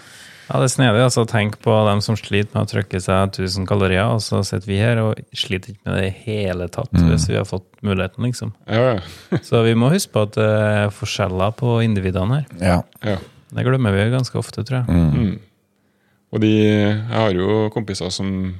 [0.49, 1.01] ja, det er snedig.
[1.05, 4.67] altså Tenk på dem som sliter med å trykke seg 1000 kalorier, og så sitter
[4.69, 7.09] vi her og sliter ikke med det i hele tatt Mm.
[7.13, 8.53] hvis vi har fått muligheten, liksom.
[8.67, 9.39] Ja, ja.
[9.49, 12.47] Så vi må huske på at det er forskjeller på individene her.
[12.61, 12.83] Ja.
[13.05, 13.19] ja.
[13.55, 14.89] Det glemmer vi ganske ofte, tror jeg.
[14.89, 15.39] Mm.
[16.29, 16.35] Mm.
[16.37, 18.55] Og de, jeg har jo kompiser som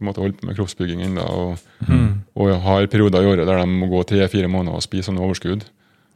[0.00, 2.22] en måte holder på med kroppsbygging ennå, og, Mm.
[2.36, 5.62] og har perioder i året der de må gå tre-fire måneder og spise sånne overskudd.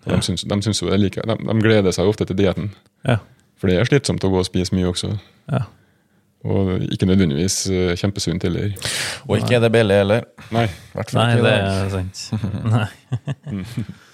[0.06, 0.16] Og Ja.
[0.16, 2.70] de, syns, de, syns jo det like, de, de gleder seg ofte til dietten.
[3.06, 3.18] Ja.
[3.60, 5.18] For det er slitsomt å gå og spise mye også.
[5.52, 5.62] Ja.
[6.44, 8.74] Og ikke nødvendigvis eh, kjempesunt heller.
[9.28, 10.24] Og ikke er det billig heller.
[10.52, 10.66] Nei.
[11.14, 12.30] Nei, det er sant.
[12.64, 12.88] Nei.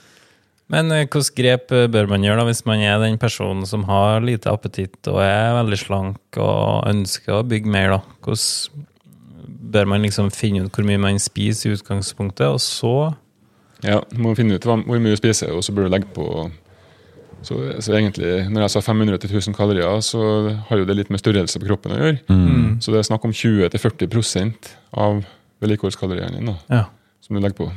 [0.70, 3.84] Men eh, hvilke grep eh, bør man gjøre da hvis man er den personen som
[3.88, 7.96] har lite appetitt og er veldig slank og ønsker å bygge mer?
[7.96, 8.00] da?
[8.22, 8.86] Hvordan
[9.70, 12.94] bør man liksom finne ut hvor mye man spiser i utgangspunktet, og så
[13.86, 16.26] Ja, du må finne ut hvor mye du spiser, og så bør du legge på
[17.40, 20.20] så, så egentlig, når jeg sa 500-1000 kalorier, så
[20.68, 22.18] har jo det litt med størrelse på kroppen å gjøre.
[22.28, 22.74] Mm.
[22.84, 24.68] Så det er snakk om 20-40%
[25.00, 25.22] av
[25.64, 26.82] vedlikeholdskaloriene dine Ja.
[27.24, 27.70] som du legger på.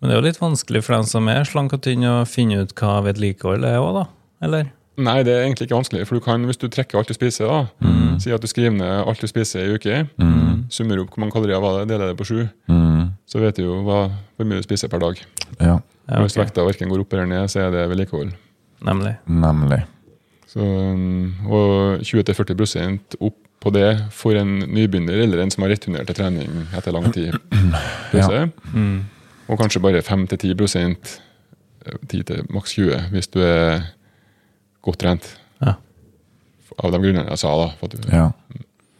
[0.00, 2.62] Men det er jo litt vanskelig for dem som er slank og tynn, å finne
[2.62, 4.04] ut hva vedlikehold er òg, da?
[4.46, 4.70] Eller?
[5.00, 7.48] Nei, det er egentlig ikke vanskelig, for du kan, hvis du trekker alt du spiser,
[7.48, 10.00] da, si at du skriver ned alt du spiser i uke,
[10.72, 13.12] summer opp hvor mange kalorier var det, deler det på sju, Mm.
[13.28, 14.00] så vet du jo hva,
[14.36, 15.20] hvor mye du spiser per dag.
[15.60, 15.78] Ja,
[16.10, 16.24] Ja, okay.
[16.26, 18.32] Hvis vekta verken går opp eller ned, så er det vedlikehold.
[18.82, 19.12] Nemlig.
[19.28, 19.84] nemlig.
[20.50, 26.08] Så, um, og 20-40% opp på det for en nybegynner eller en som har returnert
[26.08, 27.36] til trening etter lang tid.
[28.16, 28.48] Ja.
[28.74, 29.04] Mm.
[29.50, 31.16] Og kanskje bare 5-10 10%
[32.10, 33.82] til maks 20 hvis du er
[34.84, 35.26] godt trent.
[35.64, 35.74] Ja.
[36.78, 37.50] Av de grunnene jeg sa.
[37.56, 37.72] da.
[37.80, 38.30] for at du- Ja.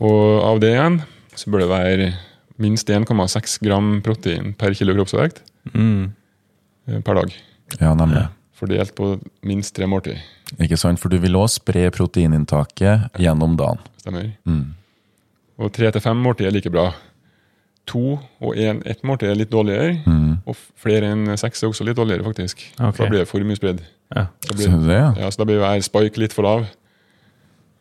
[0.01, 1.03] Og av det igjen
[1.37, 2.15] så bør det være
[2.59, 5.43] minst 1,6 gram protein per kilo kroppsvekt
[5.75, 6.13] Mm.
[6.89, 7.33] eh, per dag.
[7.81, 8.29] ja, nemlig.
[8.55, 10.19] Fordelt på minst tre måltid.
[10.59, 10.99] Ikke sant?
[10.99, 13.79] For du vil også spre proteininntaket gjennom dagen.
[14.03, 14.33] Stemmer.
[14.47, 14.75] Mm.
[15.59, 16.93] Og tre til fem måltid er like bra.
[17.87, 20.03] To og en, ett måltid er litt dårligere.
[20.07, 20.20] Mm.
[20.49, 22.63] Og flere enn seks er også litt dårligere, faktisk.
[22.77, 22.93] Okay.
[22.97, 23.81] For Da blir det for mye spredd.
[24.15, 24.27] Ja.
[24.49, 25.11] Så det, ja.
[25.19, 26.67] ja, så da blir hver spike litt for lav.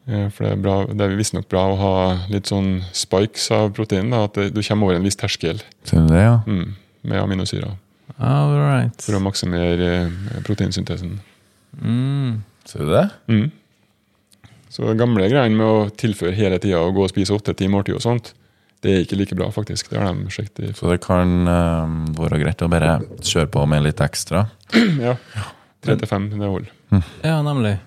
[0.09, 1.93] Eh, For det er, bra, det er visstnok bra å ha
[2.31, 4.09] litt sånn spikes av protein.
[4.13, 6.39] Da, at du kommer over en viss terskel Så det, ja.
[6.47, 6.75] mm,
[7.09, 7.77] med aminosyrer.
[8.17, 8.97] All right.
[9.05, 11.19] For å maksimere eh, proteinsyntesen.
[11.79, 12.41] Mm.
[12.73, 13.05] du det?
[13.29, 13.47] Mm.
[14.69, 17.97] Så de gamle greiene med å tilføre hele tida og gå og spise åtte-ti måltid
[17.97, 18.33] og sånt,
[18.81, 19.89] det er ikke like bra, faktisk.
[19.91, 23.65] Det har de sjekket i Så det kan eh, være greit å bare kjøre på
[23.67, 24.45] med litt ekstra.
[25.07, 25.15] Ja.
[25.79, 26.71] Tre til fem, det holder.
[27.23, 27.77] Ja, nemlig.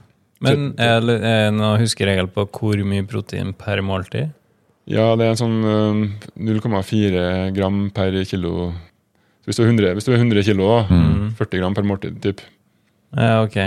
[0.43, 1.17] Men er det
[1.55, 4.31] noen huskeregel på hvor mye protein per måltid?
[4.91, 8.71] Ja, det er en sånn eh, 0,4 gram per kilo.
[9.43, 11.29] Så hvis du er 100, hvis du er 100 kilo, da, Mm.
[11.39, 12.41] 40 gram per måltid, typ.
[13.17, 13.59] Ja, ok.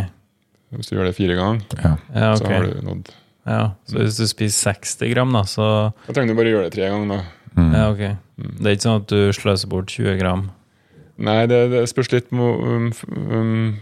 [0.76, 1.94] Hvis du gjør det fire ganger, Ja.
[2.14, 3.14] Ja, så har du nådd.
[3.46, 5.66] Ja, så hvis du spiser 60 gram, da, så
[6.08, 7.12] Da trenger du bare gjøre det tre ganger.
[7.16, 7.52] da.
[7.56, 7.74] Mm.
[7.74, 8.06] Ja, ok.
[8.60, 10.48] Det er ikke sånn at du sløser bort 20 gram?
[11.16, 13.78] Nei, det, det spørs litt um, um,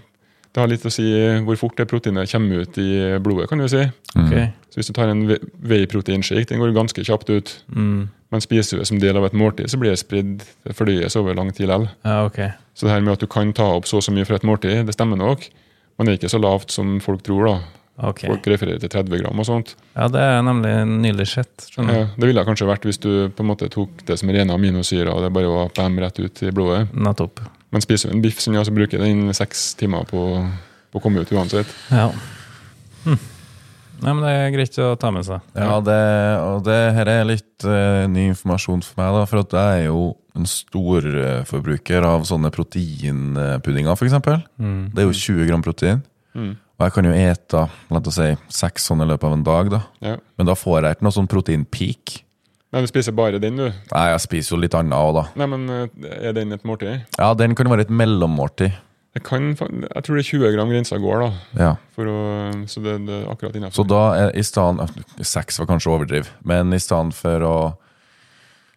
[0.54, 1.08] Det har litt å si
[1.48, 2.90] hvor fort det proteinet kommer ut i
[3.24, 3.88] blodet, kan du si.
[4.14, 4.50] Okay.
[4.52, 4.60] Ok.
[4.74, 7.56] Så hvis du tar en whey-proteinshake, den går ganske kjapt ut.
[7.74, 8.10] Mm.
[8.34, 11.18] Men spiser du det som del av et måltid, så blir det spridd, det fordøyes
[11.20, 11.88] over lang tid likevel.
[12.06, 12.40] Ja, ok.
[12.74, 14.46] Så det her med at du kan ta opp så og så mye fra et
[14.50, 15.46] måltid, det stemmer nok.
[15.98, 17.46] Men det er ikke så lavt som folk tror.
[17.50, 17.83] da.
[18.02, 18.24] Ok.
[18.26, 19.76] Folk refererer til 30 gram og sånt.
[19.94, 21.68] Ja, det er nemlig nylig sett.
[21.78, 25.12] Ja, det ville kanskje vært hvis du på en måte tok det som rene aminosyrer
[25.14, 26.88] og det bare var bam rett ut i blodet.
[26.98, 27.44] Nettopp.
[27.74, 30.24] Men spiser du en biff, som jeg, så bruker den seks timer på,
[30.94, 31.70] på å komme ut uansett.
[31.94, 32.10] Ja.
[33.06, 33.22] Hm.
[34.04, 35.46] Nei, men det er greit å ta med seg.
[35.56, 36.02] Ja, det,
[36.44, 39.88] og det her er litt uh, ny informasjon for meg, da, for at jeg er
[39.88, 44.18] jo en stor uh, forbruker av sånne proteinpuddinger, f.eks.
[44.58, 44.92] Mm.
[44.92, 46.04] Det er jo 20 gram protein.
[46.34, 46.54] Mm.
[46.80, 49.74] Og jeg kan jo ete la oss si, seks sånne i løpet av en dag,
[49.74, 49.82] da.
[50.04, 50.16] Ja.
[50.40, 52.16] Men da får jeg ikke noe sånn proteinpeak.
[52.74, 53.68] Nei, du spiser bare den, du.
[53.92, 55.26] Nei, jeg spiser jo litt annet òg, da.
[55.38, 57.04] Nei, men eh, er den et måltid?
[57.20, 58.74] Ja, den kan være et mellommåltid.
[59.14, 61.30] Jeg, kan, jeg tror det er 20 gram grensa går, da.
[61.62, 61.72] Ja.
[62.02, 62.16] Å,
[62.66, 63.78] så det, det er akkurat innafor.
[63.78, 64.88] Så da er i stedet
[65.22, 67.56] Seks var kanskje å overdrive, men i stedet for å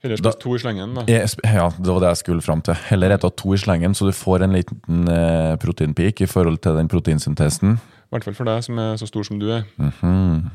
[0.06, 1.04] Heller spist to i slengen, da.
[1.10, 2.78] Jeg Ja, det var det jeg skulle fram til.
[2.88, 6.78] Heller ete to i slengen, så du får en liten eh, proteinpeak i forhold til
[6.78, 7.76] den proteinsyntesen.
[7.76, 9.66] I hvert fall for deg som er så stor som du er.
[9.82, 10.46] Mhm.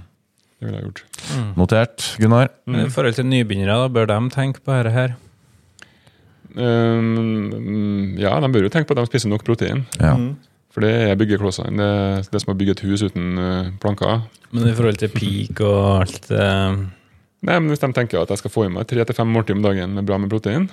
[0.62, 1.04] Det ville jeg gjort.
[1.58, 2.52] Notert, Gunnar.
[2.70, 2.76] Mm.
[2.86, 5.16] I forhold til nybegynnere, da bør de tenke på dette her?
[6.54, 9.86] Um, ja, de bør jo tenke på at de spiser nok protein.
[9.98, 10.14] Ja.
[10.72, 11.74] For det er byggeklossene.
[11.76, 14.22] Det er det som å bygge et hus uten eh, planker.
[14.54, 16.78] Men i forhold til peak og alt eh,
[17.42, 19.56] Nei, men Hvis de tenker at jeg skal få i meg tre til fem måltid
[19.58, 20.68] om dagen med bra med protein,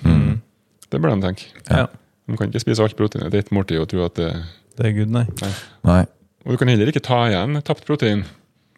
[0.90, 1.46] det bør de tenke.
[1.70, 1.86] ja.
[2.28, 4.26] De kan ikke spise alt proteinet til ett måltid og tro at det
[4.76, 5.24] Det er good, nei.
[5.84, 6.02] Nei.
[6.44, 8.24] Og du kan heller ikke ta igjen tapt protein.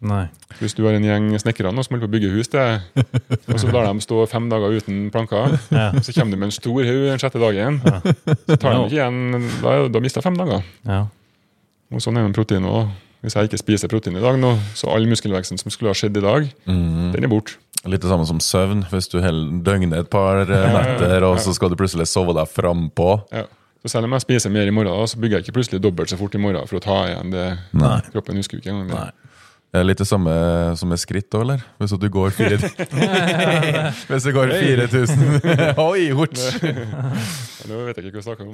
[0.01, 0.29] Nei.
[0.57, 2.63] Hvis du har en gjeng snekkere som holder på å bygge hus, det,
[3.51, 5.91] og så lar de stå fem dager uten planker, Ja.
[5.99, 7.81] så kommer du med en stor haug den sjette dagen,
[8.47, 10.63] så tar de ikke igjen Da har du mista fem dager.
[10.87, 11.03] Ja.
[11.91, 12.87] Og sånn er det med protein òg.
[13.21, 16.17] Hvis jeg ikke spiser protein i dag nå, så all muskelveksten som skulle ha skjedd
[16.17, 17.11] i dag, Mhm.
[17.13, 17.57] den er borte.
[17.89, 18.83] Litt det samme som søvn.
[18.91, 19.17] Hvis du
[19.65, 23.15] døgner et par eh, netter, og så skal du plutselig sove deg frampå.
[23.33, 23.47] Ja.
[23.81, 26.11] Så selv om jeg spiser mer i morgen, da, så bygger jeg ikke plutselig dobbelt
[26.11, 27.95] så fort i morgen for å ta igjen det Nei.
[28.13, 28.91] kroppen husker ikke engang.
[28.91, 29.20] det.
[29.71, 30.31] Det er litt det samme
[30.75, 31.61] som med skritt òg, eller?
[31.79, 32.57] Hvis du går fire
[34.09, 35.53] Hvis det går 4000
[35.87, 36.35] Oi, hort!
[37.71, 38.51] Nå vet jeg ikke hva jeg snakker om.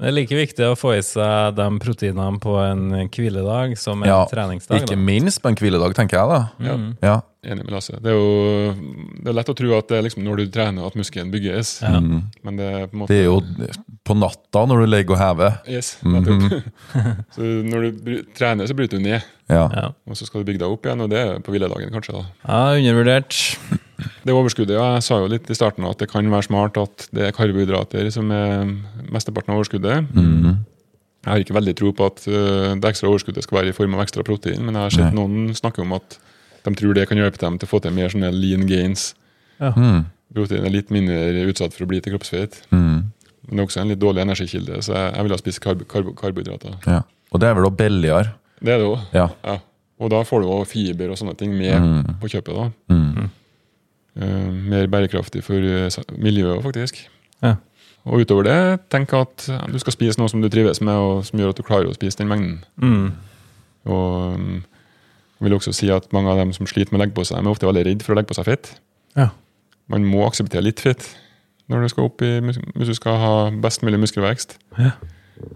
[0.00, 4.08] Det er like viktig å få i seg de proteinene på en hviledag som en
[4.08, 4.80] Ja, treningsdag.
[4.86, 5.02] Ikke da.
[5.10, 6.40] minst på en hviledag, tenker jeg da.
[6.64, 7.16] Ja, Ja.
[7.44, 7.98] enig med Lasse.
[8.00, 8.72] Det er jo
[9.20, 11.80] det er lett å tro at det er liksom når du trener at muskelen bygges.
[11.82, 11.98] Ja.
[12.00, 12.22] Mm.
[12.46, 13.40] Men det er på en måte Det er jo
[14.06, 15.58] på natta når du ligger og hever.
[15.68, 16.72] Yes, mm nettopp.
[17.36, 19.26] så når du trener, så bryter du ned.
[19.50, 19.66] Ja.
[19.74, 19.86] Ja.
[20.08, 22.16] Og så skal du bygge deg opp igjen, og det er på hviledagen, kanskje.
[22.16, 22.24] da.
[22.46, 23.36] ja, undervurdert.
[24.24, 27.06] Det overskuddet, ja, Jeg sa jo litt i starten at det kan være smart at
[27.12, 28.70] det er karbohydrater som er
[29.12, 30.08] mesteparten av overskuddet.
[30.16, 30.62] Mm.
[31.20, 33.96] Jeg har ikke veldig tro på at øh, det ekstra overskuddet skal være i form
[33.98, 35.18] av ekstra protein, men jeg har sett Nei.
[35.20, 36.16] noen snakke om at
[36.64, 39.10] de tror det kan hjelpe dem til å få til mer sånne lean gains.
[39.60, 40.06] Mm.
[40.32, 42.62] Protein er litt mindre utsatt for å bli til kroppsfett.
[42.72, 43.09] Mm.
[43.50, 45.80] Men det er også en litt dårlig energikilde, så jeg, jeg ville ha spist karb
[45.90, 46.76] karb karbohydrater.
[46.86, 47.00] Ja.
[47.34, 48.30] Og det er vel også billigere.
[48.62, 49.00] Det er det òg.
[49.16, 49.26] Ja.
[49.44, 49.56] Ja.
[50.00, 52.14] Og da får du også fiber og sånne ting med Mm.
[52.22, 52.54] på kjøpet.
[52.54, 52.70] da.
[52.94, 53.28] Mm.
[54.20, 57.02] Uh, mer bærekraftig for eh, miljøet, faktisk.
[57.42, 57.54] Ja.
[58.04, 58.56] Og utover det,
[58.90, 61.62] tenk at du skal spise noe som du trives med, og som gjør at du
[61.66, 62.58] klarer å spise den mengden.
[62.80, 63.10] Mm.
[63.86, 64.62] Og um,
[65.40, 67.38] jeg vil også si at mange av dem som sliter med å legge på seg,
[67.40, 68.72] er ofte veldig redd for å legge på seg fett.
[69.16, 69.28] Ja.
[69.92, 71.06] Man må akseptere litt fett
[71.70, 74.58] når du skal opp i, hvis du skal ha best mulig muskelvekst.
[74.78, 74.96] Ja.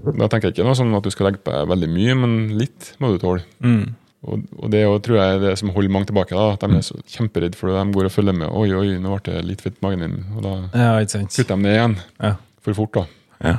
[0.05, 2.37] Da tenker jeg ikke noe sånn at du skal legge på deg veldig mye, men
[2.61, 3.44] litt må du tåle.
[3.64, 3.96] Mm.
[4.24, 6.33] Og, og det er tror jeg er det som holder mange tilbake.
[6.33, 7.77] da, At de er så kjemperedde for det.
[7.77, 8.48] De går og følger med.
[8.48, 10.16] Oi, oi, nå ble det litt fett i magen din.
[10.33, 11.98] Og da ja, kutter de det igjen.
[12.22, 12.35] Ja.
[12.64, 13.05] For fort, da.
[13.44, 13.59] Ja.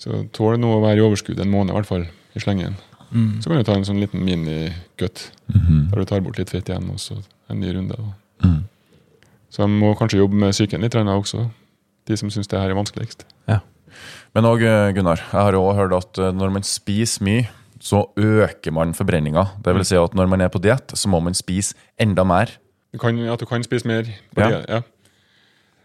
[0.00, 2.06] Så tål nå å være i overskudd en måned, i hvert fall.
[2.38, 2.78] I slengen.
[3.10, 3.42] Mm.
[3.42, 5.90] Så kan du ta en sånn liten minikutt mm -hmm.
[5.90, 7.96] Der du tar bort litt fett igjen, og så en ny runde.
[7.96, 8.48] Da.
[8.48, 8.64] Mm.
[9.50, 11.50] Så de må kanskje jobbe med psyken litt også.
[12.08, 13.26] De som syns det her er vanskeligst.
[14.36, 14.60] Men òg,
[14.94, 17.46] Gunnar, jeg har også hørt at eh, når man spiser mye,
[17.80, 19.44] så øker man forbrenninga.
[19.64, 22.52] Det vil si at når man er på diett, så må man spise enda mer.
[22.92, 24.06] Du kan, at du kan spise mer.
[24.34, 24.48] På Ja.
[24.50, 24.80] diett, ja.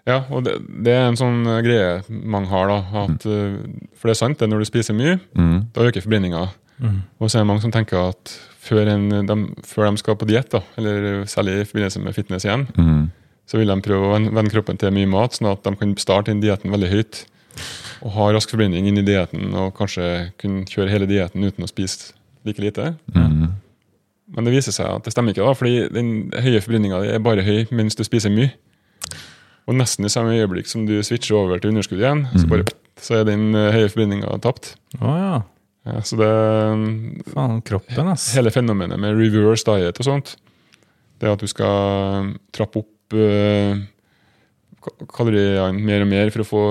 [0.08, 2.80] ja, og det, det er en sånn eh, greie mange har, da.
[3.06, 3.90] At, mm.
[3.96, 5.58] for det er sant, det er når du spiser mye, Mm.
[5.74, 6.48] da øker forbrenninga.
[7.22, 10.28] Og så er det mange som tenker at før, en, de, før de skal på
[10.28, 13.12] diett, eller særlig i forbindelse med fitness igjen, Mm.
[13.50, 16.34] Så vil de prøve å vende kroppen til mye mat, sånn at de kan starte
[16.34, 17.24] inn dietten veldig høyt.
[18.04, 21.70] Og ha rask forbrenning inn i dietten, og kanskje kunne kjøre hele dietten uten å
[21.70, 22.14] spise
[22.48, 22.94] like lite.
[23.16, 23.54] Mm.
[24.34, 27.46] Men det viser seg at det stemmer ikke, da, fordi den høye forbrenninga er bare
[27.46, 28.52] høy mens du spiser mye.
[29.70, 32.66] Og nesten i samme øyeblikk som du switcher over til underskudd igjen, så, bare,
[33.00, 34.74] så er den eh, høye forbrenninga tapt.
[35.00, 35.36] Oh, ja.
[35.84, 36.32] Ja, så det
[37.34, 38.30] Faen, kroppen, ass.
[38.38, 40.38] hele fenomenet med reverse diet og sånt,
[41.20, 43.82] det er at du skal trappe opp eh,
[45.14, 46.64] kaloriene mer og mer for å få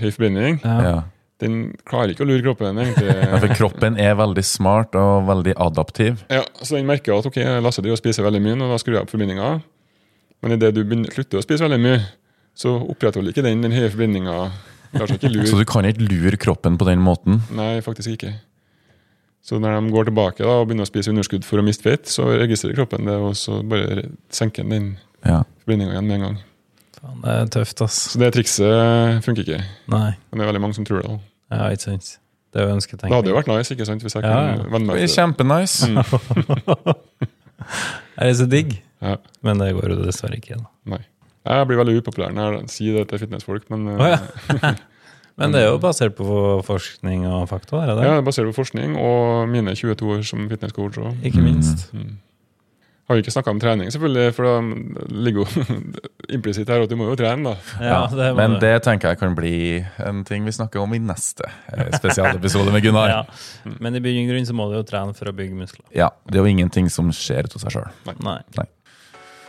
[0.00, 0.60] høy forbrenning.
[0.64, 0.76] Ja.
[0.86, 1.00] Ja.
[1.40, 3.28] Den klarer ikke å lure kroppen, Ja, egentlig.
[3.44, 6.24] For kroppen er veldig smart og veldig adaptiv.
[6.32, 8.98] Ja, så den merker at ok, Lasse driver og spiser veldig mye, og da skrur
[8.98, 9.54] jeg opp forbindinga.
[10.44, 10.82] Men idet du
[11.12, 12.02] slutter å spise veldig mye,
[12.56, 13.92] så opprettholder ikke den den høye
[14.90, 17.44] ikke Så du kan ikke lure kroppen på den måten.
[17.54, 18.34] Nei, faktisk ikke.
[19.40, 22.10] Så når de går tilbake da, og begynner å spise underskudd for å miste fett,
[22.10, 25.42] så registrerer kroppen det, og så bare senker den den Ja.
[25.64, 26.38] forbrenninga igjen med en gang.
[27.00, 27.98] Faen, det er tøft, ass.
[28.12, 29.62] Så det trikset funker ikke.
[29.88, 30.10] Nei.
[30.30, 31.08] Men det er veldig mange som tror det.
[31.08, 31.18] da.
[31.56, 32.18] Ja, ikke sant.
[32.52, 34.56] Det er jo Det hadde jo vært nice ikke sant, hvis jeg Ja, ja.
[34.56, 35.16] kunne venne Det meg til det.
[35.16, 35.86] kjempenice.
[38.20, 38.80] Er det så digg?
[39.00, 40.56] Ja, Men det går jo dessverre ikke.
[40.58, 40.66] da.
[40.96, 41.00] nei.
[41.46, 44.18] Jeg blir veldig upopulær når jeg sier det til fitnessfolk, men oh, ja.
[45.40, 46.26] Men det er jo basert på
[46.66, 48.04] forskning og fakta, er det det?
[48.04, 50.98] ja, det er basert på forskning og mine 22 år som fitnesscoach.
[51.24, 51.86] Ikke minst.
[51.96, 52.18] Mm.
[53.10, 55.64] Har jo ikke snakka om trening, selvfølgelig, for det ligger jo
[56.36, 57.42] implisitt her at du må jo trene.
[57.50, 57.82] da.
[57.82, 59.54] Ja, det Men det tenker jeg kan bli
[60.06, 63.10] en ting vi snakker om i neste eh, spesialepisode med Gunnar.
[63.20, 63.24] Ja.
[63.82, 65.82] Men i grunn så må du jo trene for å bygge muskler.
[65.90, 67.90] Ja, Det er jo ingenting som skjer av seg sjøl.
[68.22, 68.38] Nei.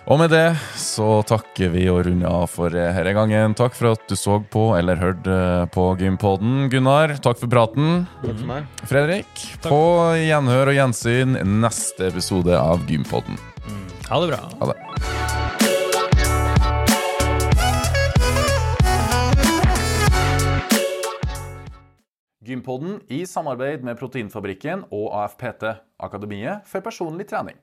[0.10, 3.54] Og med det så takker vi og runder av for eh, denne gangen.
[3.58, 6.65] Takk for at du så på eller hørte eh, på Gympodden.
[6.74, 8.08] Gunnar, takk for praten.
[8.24, 8.82] Takk for meg.
[8.89, 9.84] Fredrik, på
[10.26, 13.38] gjenhør og gjensyn neste episode av Gympodden.
[14.12, 14.38] Ha det bra.
[14.60, 14.80] Ha det.
[22.43, 25.63] Gympodden i samarbeid med Proteinfabrikken og AFPT,
[26.04, 27.56] Akademiet for personlig trening.